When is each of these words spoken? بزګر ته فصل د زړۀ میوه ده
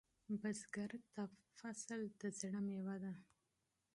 بزګر 0.41 0.91
ته 1.13 1.23
فصل 1.57 2.01
د 2.19 2.21
زړۀ 2.39 2.59
میوه 2.67 2.95
ده 3.03 3.13